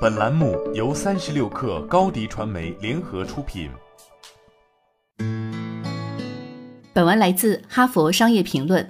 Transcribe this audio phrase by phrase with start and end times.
[0.00, 3.68] 本栏目由三十六氪高低传媒联合出品。
[6.92, 8.84] 本文来自《哈佛商业评论》。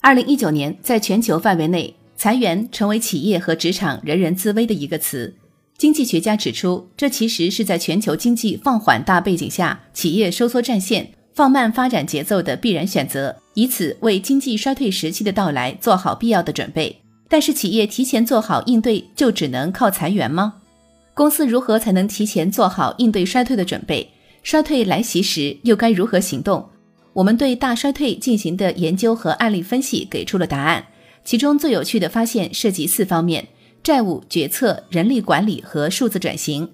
[0.00, 5.34] 二零一九年，在全球范围内，裁员成为企业和职场人人自危的一个词。
[5.76, 17.00] 经济学家指出，这其实是在全球经济放缓大背景下，企业收缩战线、放慢发展节奏的必然选择，以此为经济衰退时期的到来做好必要的准备。
[17.28, 20.54] 但是，企业提前做好应对，就只能靠裁员吗？
[21.14, 24.10] 公司如何才能提前做好应对衰退的准备？
[24.42, 26.68] 衰退来袭时又该如何行动？
[27.12, 30.84] 我们对大衰退进行的研究和案例分析给出了答案。
[31.24, 33.48] 其中最有趣的发现涉及四方面。
[33.82, 36.70] 债务决策、人力管理和数字转型，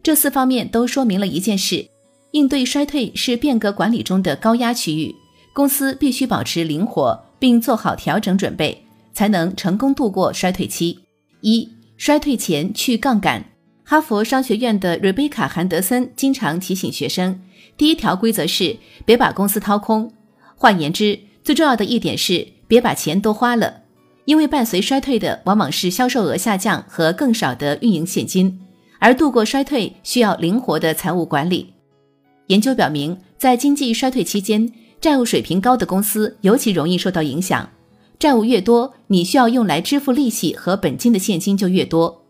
[0.00, 1.88] 这四方面都说明了一件事：
[2.30, 5.12] 应对衰退是变革管理中的高压区域，
[5.52, 8.80] 公司必须保持灵活，并做好调整准备，
[9.12, 10.98] 才能成功度过衰退期。
[11.40, 13.44] 一、衰退前去杠杆。
[13.84, 17.40] 哈佛商学院的瑞贝卡·韩德森经常提醒学生，
[17.76, 20.10] 第一条规则是别把公司掏空。
[20.56, 23.80] 换言之，最重要的一点是别把钱都花了。
[24.24, 28.60] 因为伴随衰退的往往是销售额下降和更少的运营现金，
[29.00, 31.72] 而度过衰退需要灵活的财务管理。
[32.46, 37.68] 研究表明，在经济衰退期间，债务水平高的公司尤其容易受到影响。
[38.22, 42.22] 债务越多，你需要用来支付利息和本金的现金就越多。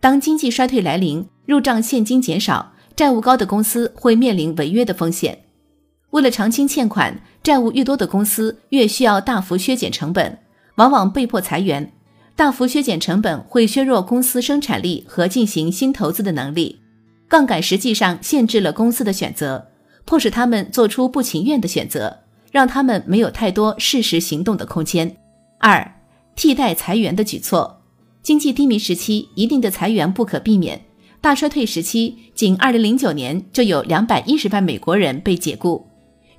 [0.00, 5.44] 当经济衰退来临，入账现金减少，债务高的公司会面临违约的风险。
[6.10, 10.36] 为了偿清欠款，债务越多的公司越需要大幅削减成本。
[10.74, 11.92] 往往被迫裁员，
[12.34, 16.80] 大幅削减成本会削弱公司生产力和进行新投资的能力。
[17.28, 19.68] 杠杆实际上限制了公司的选择，
[20.04, 25.16] 迫使他们做出不情愿的选择，让他们没有太多适时行动的空间。
[25.68, 25.84] 二、
[26.36, 27.82] 替代裁员的举措。
[28.22, 30.80] 经济低迷时期，一定的裁员不可避免。
[31.20, 35.84] 大衰退时期，仅2009年就有210万美国人被解雇。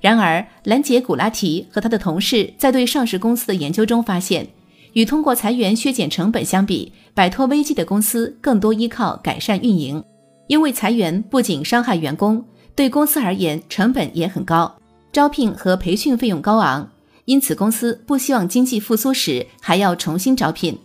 [0.00, 4.48] 然而，兰杰古拉提和他的同事在对上市公司的研究中发现，
[4.94, 10.02] 与通过裁员削减成本相比，摆脱危机的公司更多依靠改善运营。
[10.46, 12.42] 因为裁员不仅伤害员工，
[12.74, 14.74] 对公司而言成本也很高，
[15.12, 16.90] 招聘和培训费用高昂。
[17.28, 20.78] 因此，公司不希望经济复苏时还要重新招聘。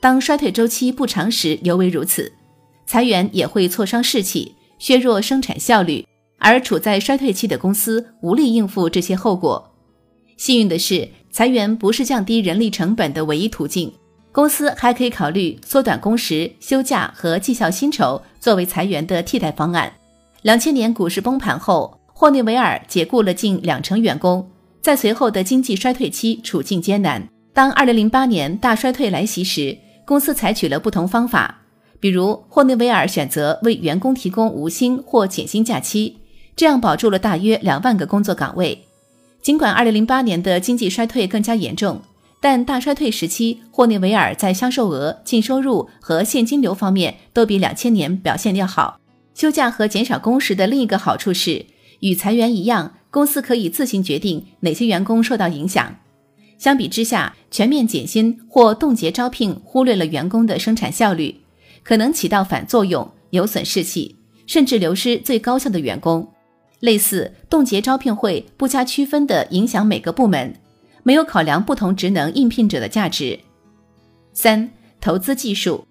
[0.00, 2.32] 当衰退周期不长时尤为如此，
[2.86, 6.02] 裁员也会挫伤士气，削弱生产效率。
[6.38, 9.72] 而处在衰退期的公司无力应付这些后果。
[10.38, 13.92] 幸运的是，裁员不是降低人力成本的唯一途径，
[14.32, 19.92] 公司还可以考虑缩短工时、休假和绩效薪酬作为裁员的替代方案。
[20.40, 24.50] 两千年股市崩盘后，霍内维尔解雇了近两成员工，
[24.84, 27.26] 在随后的经济衰退期处境艰难。
[27.54, 29.74] 当二零零八年大衰退来袭时，
[30.04, 31.62] 公司采取了不同方法，
[31.98, 36.18] 比如霍内维尔选择为员工提供无薪或减薪假期。
[36.54, 38.84] 这样保住了大约两万个工作岗位。
[39.40, 42.02] 尽管2008年的经济衰退更加严重，
[42.42, 49.00] 但大衰退时期，霍内维尔在销售额、净收入和现金流方面都比2000年表现要好。
[49.34, 51.64] 休假和减少工时的另一个好处是，
[52.00, 55.96] 与裁员一样，公司可以自行决定哪些员工受到影响。
[56.58, 61.34] 相比之下，全面减薪或冻结招聘忽略了员工的生产效率，
[61.82, 64.16] 可能起到反作用，有损士气，
[64.46, 66.26] 甚至流失最高效的员工。
[66.80, 70.54] 类似冻结招聘会不加区分地影响每个部门，
[71.02, 73.38] 没有考量不同职能应聘者的价值。
[74.32, 75.86] 三、投资技术，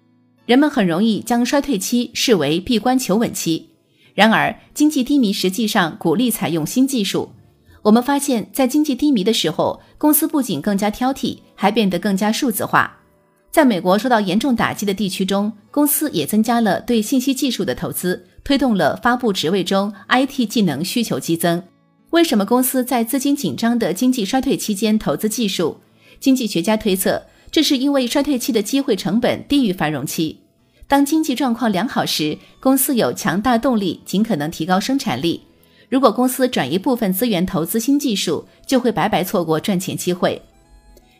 [0.46, 3.70] 人们很容易将衰退期视为闭关求稳期，
[4.14, 7.32] 然而经济低迷实际上鼓励采用新技术。
[7.82, 13.00] 我们发现，在经济低迷的时候，公司不仅更加挑剔，还变得更加数字化。
[13.50, 18.26] 在美国受到严重打击的地区中，公司也增加了对信息技术的投资。
[18.42, 21.62] 推动了发布职位中 IT 技能需求激增。
[22.10, 25.78] 为什么公司在资金紧张的经济衰退期间投资技术？
[26.20, 30.40] 经济学家推测，这是因为衰退期的机会成本低于繁荣期。
[30.86, 35.42] 当经济状况良好时，公司有强大动力，尽可能提高生产力。
[35.88, 40.40] 如果公司转移部分资源投资新技术，就会白白错过赚钱机会。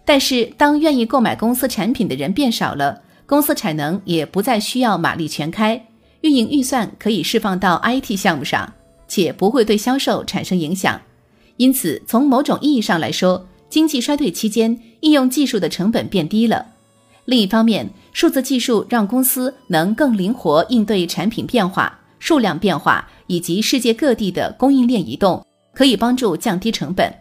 [0.04, 5.86] 但是，当愿意购买公司产品的人变少了，公司产能也不再需要马力全开。
[6.20, 8.72] 运营预算可以释放到 IT 项目上，
[9.08, 11.00] 且不会对销售产生影响。
[11.56, 16.66] 因此，从某种意义上来说，经济衰退期间应用技术的成本变低了。
[17.26, 27.12] 另一方面，数字技术让公司能更灵活应对产品变化、数量变化以及世界各地的供应链移动，可以帮助降低成本。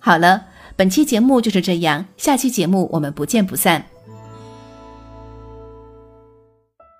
[0.00, 0.46] 好了，
[0.76, 3.84] 本期节目就是这样，下期节目我们不见不散。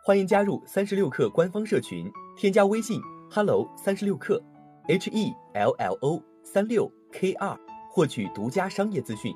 [0.05, 3.01] 欢迎加入三十六氪官方社群，添加微信
[3.31, 4.41] hello 三十六氪
[4.89, 7.57] ，h e l l o 三六 k 二，
[7.91, 9.33] 获取独家商业资讯，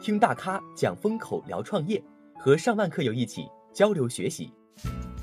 [0.00, 2.02] 听大咖讲风口，聊创业，
[2.38, 4.52] 和上万课友一起交流学习。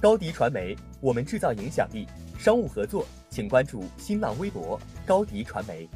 [0.01, 2.05] 高迪传媒，我们制造影响力。
[2.37, 5.87] 商务合作，请关注新浪微博高迪传媒。